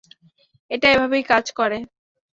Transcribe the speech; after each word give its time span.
এটা 0.71 0.87
এভাবেই 0.89 1.23
কাজ 1.23 1.45
করে। 1.51 1.77